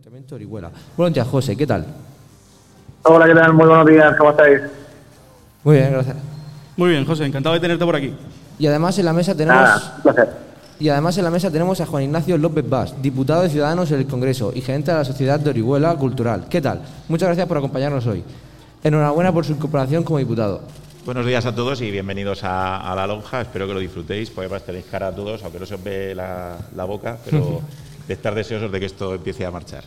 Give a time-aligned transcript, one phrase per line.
[0.00, 0.70] Ayuntamiento de Orihuela.
[0.96, 1.84] Buenos días, José, ¿qué tal?
[3.02, 3.52] Hola, ¿qué tal?
[3.52, 4.62] Muy buenos días, ¿cómo estáis?
[5.62, 6.16] Muy bien, gracias.
[6.78, 8.14] Muy bien, José, encantado de tenerte por aquí.
[8.58, 10.30] Y además en la mesa tenemos placer.
[10.78, 13.98] y además en la mesa tenemos a Juan Ignacio López Vaz, diputado de Ciudadanos en
[13.98, 16.46] el Congreso y gerente de la Sociedad de Orihuela Cultural.
[16.48, 16.80] ¿Qué tal?
[17.08, 18.24] Muchas gracias por acompañarnos hoy.
[18.82, 20.62] Enhorabuena por su incorporación como diputado.
[21.04, 23.42] Buenos días a todos y bienvenidos a, a La Lonja.
[23.42, 26.14] Espero que lo disfrutéis, porque además tenéis cara a todos, aunque no se os ve
[26.14, 27.60] la, la boca, pero
[28.10, 29.84] de estar deseosos de que esto empiece a marchar.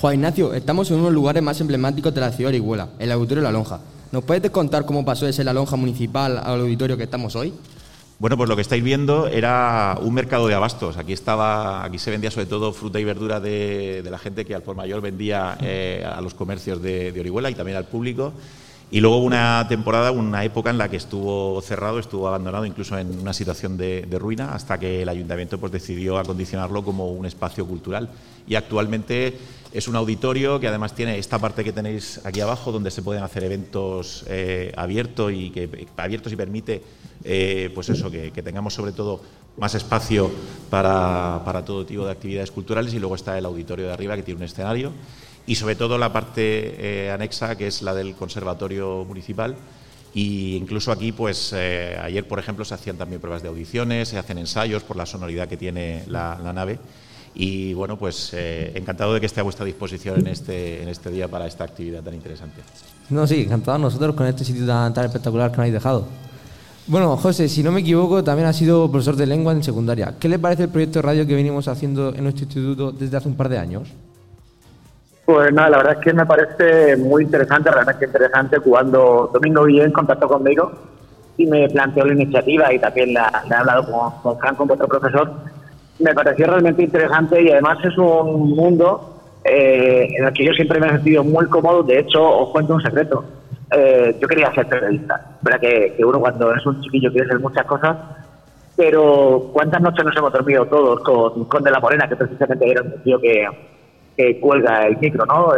[0.00, 2.88] Juan Ignacio, estamos en uno de los lugares más emblemáticos de la ciudad de Orihuela,
[2.98, 3.78] el Auditorio La Lonja.
[4.10, 7.52] ¿Nos puedes contar cómo pasó de ser la lonja municipal al auditorio que estamos hoy?
[8.18, 10.96] Bueno, pues lo que estáis viendo era un mercado de abastos.
[10.96, 14.54] Aquí estaba, aquí se vendía sobre todo fruta y verdura de, de la gente que
[14.54, 18.32] al por mayor vendía eh, a los comercios de, de Orihuela y también al público.
[18.92, 23.20] Y luego una temporada, una época en la que estuvo cerrado, estuvo abandonado, incluso en
[23.20, 27.64] una situación de, de ruina, hasta que el ayuntamiento pues, decidió acondicionarlo como un espacio
[27.66, 28.08] cultural.
[28.48, 29.38] Y actualmente
[29.72, 33.22] es un auditorio que además tiene esta parte que tenéis aquí abajo, donde se pueden
[33.22, 36.82] hacer eventos eh, abiertos y que abiertos y permite,
[37.22, 39.20] eh, pues eso, que, que tengamos sobre todo
[39.56, 40.32] más espacio
[40.68, 42.92] para, para todo tipo de actividades culturales.
[42.92, 44.92] Y luego está el auditorio de arriba que tiene un escenario
[45.46, 49.56] y sobre todo la parte eh, anexa que es la del conservatorio municipal
[50.12, 54.18] y incluso aquí pues eh, ayer por ejemplo se hacían también pruebas de audiciones se
[54.18, 56.78] hacen ensayos por la sonoridad que tiene la, la nave
[57.34, 61.10] y bueno pues eh, encantado de que esté a vuestra disposición en este en este
[61.10, 62.60] día para esta actividad tan interesante
[63.08, 66.06] No, sí, encantados nosotros con este sitio tan, tan espectacular que nos habéis dejado.
[66.86, 70.16] Bueno, José, si no me equivoco, también ha sido profesor de lengua en secundaria.
[70.18, 73.28] ¿Qué le parece el proyecto de radio que venimos haciendo en nuestro instituto desde hace
[73.28, 73.88] un par de años?
[75.32, 79.92] Pues nada, la verdad es que me parece muy interesante, realmente interesante, cuando Domingo Guillén
[79.92, 80.72] contactó conmigo
[81.36, 84.88] y me planteó la iniciativa y también la, la he hablado con, con Franco, vuestro
[84.88, 85.30] profesor.
[86.00, 90.80] Me pareció realmente interesante y además es un mundo eh, en el que yo siempre
[90.80, 91.84] me he sentido muy cómodo.
[91.84, 93.24] De hecho, os cuento un secreto.
[93.70, 95.38] Eh, yo quería ser periodista.
[95.42, 97.96] Verdad que, uno cuando es un chiquillo quiere hacer muchas cosas,
[98.76, 102.82] pero ¿cuántas noches nos hemos dormido todos con, con De la Morena, que precisamente era
[102.82, 103.46] un tío que,
[104.20, 105.52] que cuelga el micro, ¿no?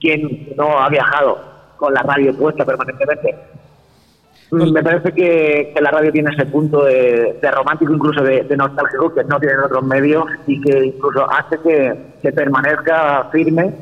[0.00, 1.38] ¿Quién no ha viajado
[1.76, 3.34] con la radio puesta permanentemente?
[4.50, 8.42] Mm, Me parece que, que la radio tiene ese punto de, de romántico, incluso de,
[8.44, 13.74] de nostálgico, que no tienen otros medios y que incluso hace que, que permanezca firme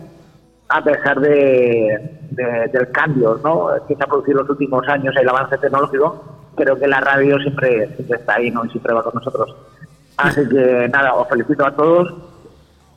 [0.69, 3.69] a pesar de, de- del cambio ¿no?
[3.87, 6.25] que se ha producido en los últimos años, el avance tecnológico,
[6.57, 8.65] pero que la radio siempre, siempre está ahí ¿no?
[8.65, 9.55] y siempre va con nosotros.
[10.17, 12.15] Así que nada, os felicito a todos,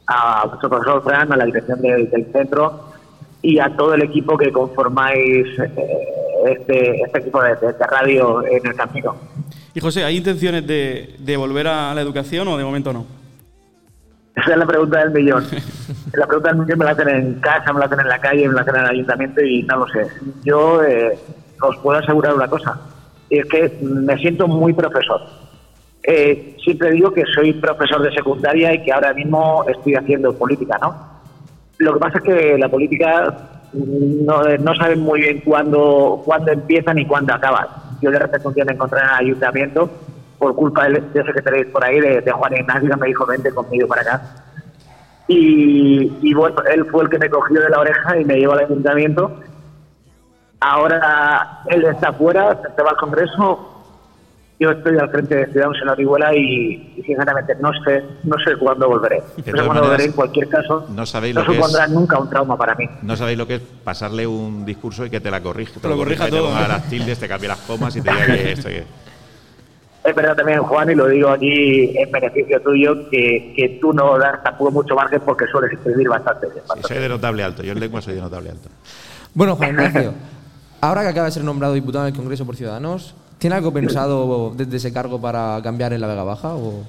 [0.08, 2.96] a vuestro profesor Fran, a la dirección del, del centro
[3.42, 5.72] y a todo el equipo que conformáis eh,
[6.48, 7.56] este, este equipo de
[7.90, 9.16] radio en el camino.
[9.74, 13.06] Y José, ¿hay intenciones de, de volver a la educación o de momento no?
[14.36, 15.46] Esa es la pregunta del millón.
[16.14, 18.48] la pregunta del millón me la hacen en casa, me la hacen en la calle,
[18.48, 20.08] me la hacen en el ayuntamiento y no lo sé.
[20.44, 21.18] Yo eh,
[21.62, 22.80] os puedo asegurar una cosa,
[23.30, 25.22] y es que me siento muy profesor.
[26.08, 30.78] Eh, siempre digo que soy profesor de secundaria y que ahora mismo estoy haciendo política,
[30.82, 30.96] ¿no?
[31.80, 33.34] Lo que pasa es que la política
[33.74, 37.68] no, no saben muy bien cuándo, cuándo empiezan y cuándo acaban.
[38.02, 39.90] Yo de repente un encontré en el ayuntamiento
[40.38, 43.88] por culpa del- que tenéis por ahí, de, Juan Ignacio, que me dijo, vente conmigo
[43.88, 44.22] para acá.
[45.28, 48.54] Y, y bueno, él fue el que me cogió de la oreja y me llevó
[48.54, 49.32] al ayuntamiento.
[50.60, 53.72] Ahora él está fuera, se va al Congreso.
[54.58, 58.56] Yo estoy al frente de Ciudadanos en Orihuela y, y sinceramente no sé no sé
[58.58, 59.22] cuándo volveré.
[59.38, 60.06] No sé cuándo volveré.
[60.06, 62.88] En cualquier caso, no sabéis no que supondrá es- nunca un trauma para mí.
[63.02, 65.98] no sabéis lo que es pasarle un discurso y que te la corrija Te lo
[65.98, 68.52] corrija y te todo, ponga las tildes te cambie las comas y te diga que
[68.54, 68.84] esto que
[70.06, 74.18] Es verdad también, Juan, y lo digo aquí en beneficio tuyo, que, que tú no
[74.18, 76.46] das tampoco mucho margen porque sueles escribir bastante.
[76.48, 76.88] bien, Sí, bastante.
[76.88, 78.70] soy de notable alto yo en lengua soy de notable alto
[79.34, 80.14] Bueno, Juan Ignacio,
[80.80, 84.54] ahora que acaba de ser nombrado diputado en el Congreso por Ciudadanos, ¿tiene algo pensado
[84.58, 86.56] desde ese cargo para cambiar en la Vega Baja?
[86.56, 86.84] O...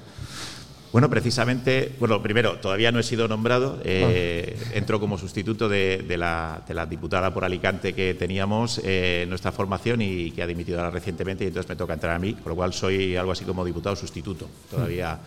[0.91, 4.71] Bueno, precisamente, bueno, primero, todavía no he sido nombrado, eh, Ah.
[4.73, 9.29] entro como sustituto de, de la, de la diputada por Alicante que teníamos eh, en
[9.29, 12.33] nuestra formación y que ha dimitido ahora recientemente y entonces me toca entrar a mí,
[12.33, 15.19] por lo cual soy algo así como diputado sustituto, todavía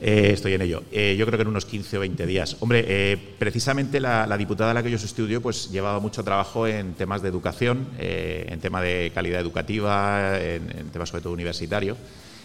[0.00, 0.82] eh, estoy en ello.
[0.92, 2.56] Eh, yo creo que en unos 15 o 20 días.
[2.60, 6.94] Hombre, eh, precisamente la, diputada a la que yo sustituyo pues llevaba mucho trabajo en
[6.94, 11.96] temas de educación, eh, en tema de calidad educativa, en, en temas sobre todo universitario.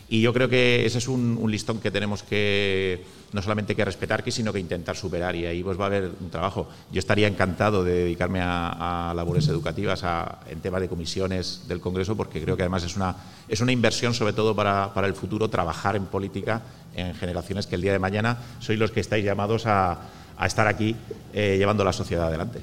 [0.10, 4.24] Y yo creo que ese es un, listón que tenemos que no solamente que respetar,
[4.32, 5.36] sino que intentar superar.
[5.36, 6.68] Y ahí pues va a haber un trabajo.
[6.92, 11.80] Yo estaría encantado de dedicarme a, a labores educativas, a- en temas de comisiones del
[11.80, 13.16] Congreso, porque creo que además es una,
[13.48, 16.62] es una inversión, sobre todo para, para el futuro, trabajar en política
[16.96, 19.98] en generaciones que el día de mañana sois los que estáis llamados a,
[20.38, 20.96] a estar aquí
[21.34, 22.60] eh, llevando la sociedad adelante.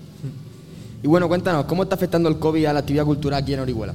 [1.03, 3.95] Y bueno, cuéntanos, ¿cómo está afectando el COVID a la actividad cultural aquí en Orihuela?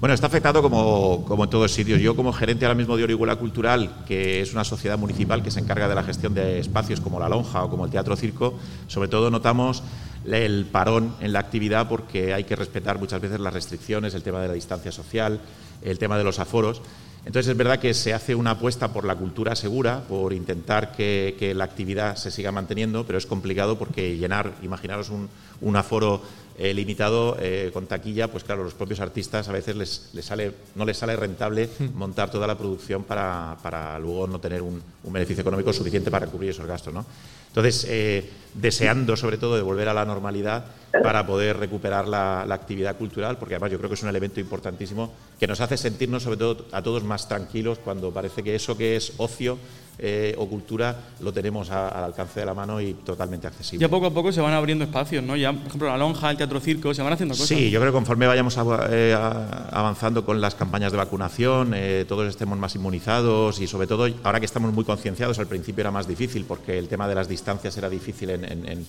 [0.00, 2.00] Bueno, está afectado como, como en todos sitios.
[2.00, 5.58] Yo como gerente ahora mismo de Orihuela Cultural, que es una sociedad municipal que se
[5.58, 8.54] encarga de la gestión de espacios como la Lonja o como el Teatro Circo,
[8.86, 9.82] sobre todo notamos
[10.24, 14.40] el parón en la actividad porque hay que respetar muchas veces las restricciones, el tema
[14.40, 15.40] de la distancia social,
[15.82, 16.80] el tema de los aforos.
[17.24, 21.52] Entonces es verdad que se hace una apuesta por la cultura segura, por intentar que,
[21.56, 25.28] la actividad se siga manteniendo, pero es complicado porque llenar, imaginaros un,
[25.60, 26.22] un aforo
[26.60, 30.52] eh, limitado eh, con taquilla, pues claro, los propios artistas a veces les, les sale,
[30.74, 35.12] no les sale rentable montar toda la producción para, para luego no tener un, un,
[35.12, 36.92] beneficio económico suficiente para cubrir esos gastos.
[36.92, 37.06] ¿no?
[37.46, 40.64] Entonces, eh, deseando sobre todo de volver a la normalidad
[41.02, 44.40] para poder recuperar la, la, actividad cultural, porque además yo creo que es un elemento
[44.40, 48.76] importantísimo que nos hace sentirnos sobre todo a todos más tranquilos cuando parece que eso
[48.76, 49.58] que es ocio
[49.98, 53.80] eh, o cultura lo tenemos a, al alcance de la mano y totalmente accesible.
[53.80, 55.36] Ya poco a poco se van abriendo espacios, ¿no?
[55.36, 57.48] Ya, por ejemplo, la lonja, el teatro circo, se van haciendo cosas.
[57.48, 62.04] Sí, yo creo que conforme vayamos a, eh, avanzando con las campañas de vacunación, eh,
[62.06, 65.90] todos estemos más inmunizados y sobre todo ahora que estamos muy concienciados, al principio era
[65.90, 68.86] más difícil porque el tema de las distancias era difícil en, en, en,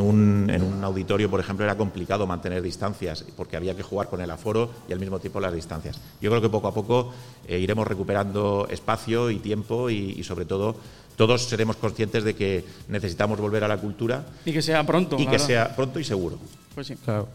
[0.00, 4.20] un, en un auditorio, por ejemplo, era complicado mantener distancias porque había que jugar con
[4.20, 5.98] el aforo y al mismo tiempo las distancias.
[6.20, 7.12] Yo creo que poco a poco
[7.48, 12.34] eh, iremos recuperando espacio y tiempo y, y sobre todo todo todos seremos conscientes de
[12.34, 14.24] que necesitamos volver a la cultura.
[14.44, 15.16] Y que sea pronto.
[15.16, 15.46] Y que verdad.
[15.46, 16.38] sea pronto y seguro.
[16.74, 16.96] Pues sí.
[16.96, 17.28] Claro.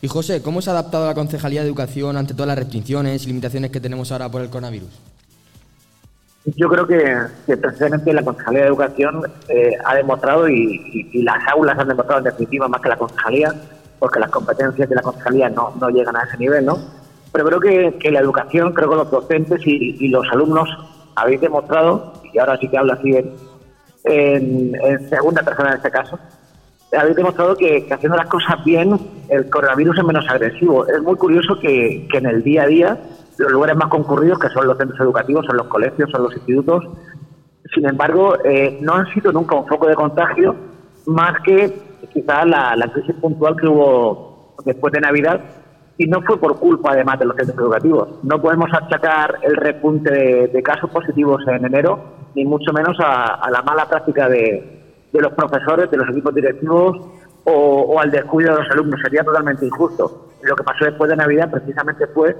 [0.00, 3.26] Y José, ¿cómo se ha adaptado la Concejalía de Educación ante todas las restricciones y
[3.28, 4.90] limitaciones que tenemos ahora por el coronavirus?
[6.44, 7.16] Yo creo que,
[7.46, 11.88] que precisamente la Concejalía de Educación eh, ha demostrado, y, y, y, las aulas han
[11.88, 13.54] demostrado en definitiva más que la Concejalía,
[14.00, 16.78] porque las competencias de la Concejalía no, no llegan a ese nivel, ¿no?
[17.30, 20.68] Pero creo que, que la educación, creo que los docentes y, los alumnos
[21.14, 23.34] habéis demostrado, y ahora sí que hablo así en,
[24.04, 26.18] en, en segunda persona en este caso,
[26.96, 28.98] habéis demostrado que, que, haciendo las cosas bien
[29.28, 30.86] el coronavirus es menos agresivo.
[30.86, 32.98] Es muy curioso que, que, en el día a día
[33.42, 36.84] los lugares más concurridos, que son los centros educativos, son los colegios, son los institutos,
[37.74, 40.54] sin embargo, eh, no han sido nunca un foco de contagio
[41.06, 41.72] más que
[42.12, 45.40] quizás la, la crisis puntual que hubo después de Navidad
[45.96, 48.08] y no fue por culpa además de los centros educativos.
[48.22, 51.98] No podemos achacar el repunte de, casos positivos en enero,
[52.34, 56.98] ni mucho menos a, la mala práctica de, de, los profesores, de los equipos directivos
[57.44, 59.00] o, o, al descuido de los alumnos.
[59.02, 60.30] Sería totalmente injusto.
[60.42, 62.36] Lo que pasó después de Navidad precisamente fue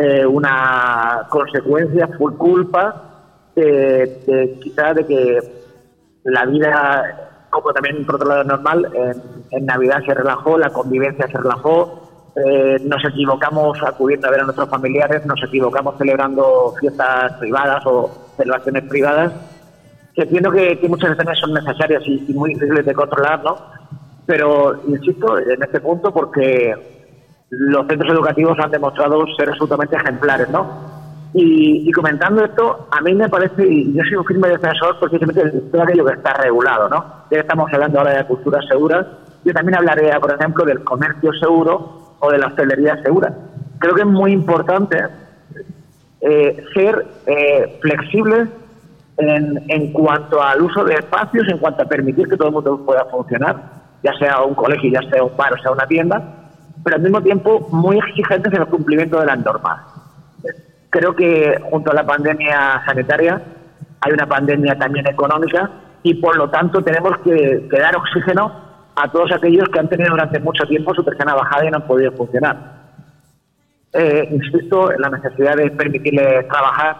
[0.00, 5.38] eh, una consecuencia por culpa de, de quizás de que
[6.24, 11.28] la vida, como también por otro lado normal, en, en Navidad se relajó, la convivencia
[11.28, 17.34] se relajó, eh, nos equivocamos acudiendo a ver a nuestros familiares, nos equivocamos celebrando fiestas
[17.34, 19.32] privadas o celebraciones privadas,
[20.16, 23.56] que entiendo que, que muchas veces son necesarias y, y, muy difíciles de controlar, ¿no?
[24.26, 26.93] Pero insisto en este punto porque
[27.50, 30.94] los centros educativos han demostrado ser absolutamente ejemplares, ¿no?
[31.34, 35.44] Y, y comentando esto, a mí me parece, y yo soy un firme defensor precisamente
[35.44, 37.04] de todo aquello que está regulado, ¿no?
[37.30, 39.06] Ya estamos hablando ahora de culturas seguras,
[39.44, 43.34] yo también hablaré, por ejemplo, del comercio seguro o de la hostelería segura.
[43.78, 44.96] Creo que es muy importante
[46.20, 48.48] eh, ser eh, flexibles
[49.18, 52.82] en, en, cuanto al uso de espacios, en cuanto a permitir que todo el mundo
[52.84, 53.56] pueda funcionar,
[54.02, 56.22] ya sea un colegio, ya sea un bar o sea una tienda,
[56.84, 59.80] pero al mismo tiempo muy exigentes en el cumplimiento de las normas.
[60.90, 63.42] Creo que junto a la pandemia sanitaria
[64.00, 65.70] hay una pandemia también económica
[66.02, 68.52] y por lo tanto tenemos que, dar oxígeno
[68.94, 71.86] a todos aquellos que han tenido durante mucho tiempo su persiana bajada y no han
[71.86, 72.84] podido funcionar.
[73.92, 76.96] Eh, insisto en la necesidad de permitirles trabajar,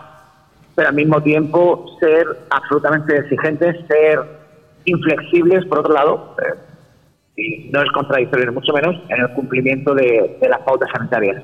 [0.75, 4.21] pero al mismo tiempo ser absolutamente exigentes, ser
[4.87, 6.55] inflexibles, por otro lado, eh,
[7.37, 11.43] y no es contradictorio, mucho menos, en el cumplimiento de, de, las pautas sanitarias.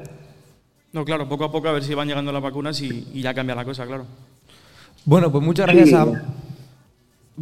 [0.93, 3.35] No, claro, poco a poco a ver si van llegando las vacunas y, y ya
[3.35, 4.05] cambia la cosa, claro.
[5.05, 5.95] Bueno, pues muchas gracias sí.
[5.95, 6.07] a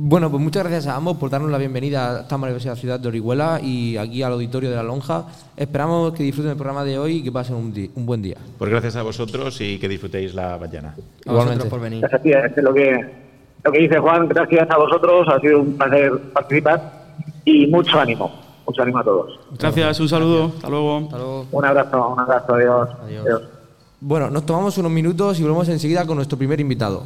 [0.00, 3.08] bueno, pues muchas gracias a ambos por darnos la bienvenida a esta maravillosa ciudad de
[3.08, 5.24] Orihuela y aquí al auditorio de la Lonja.
[5.56, 8.36] Esperamos que disfruten el programa de hoy y que pasen un, un buen día.
[8.58, 10.94] Pues gracias a vosotros y que disfrutéis la mañana.
[11.26, 11.64] A Igualmente.
[11.64, 12.00] por venir.
[12.00, 13.12] Gracias, es lo que,
[13.64, 16.97] lo que dice Juan, gracias a vosotros, ha sido un placer participar
[17.48, 18.30] y mucho ánimo,
[18.66, 19.40] mucho ánimo a todos.
[19.58, 20.98] Gracias, un saludo, hasta luego.
[20.98, 21.46] Hasta luego.
[21.50, 22.88] Un abrazo, un abrazo, adiós.
[23.04, 23.24] adiós.
[23.24, 23.42] adiós.
[24.00, 27.04] Bueno, nos tomamos unos minutos y volvemos enseguida con nuestro primer invitado.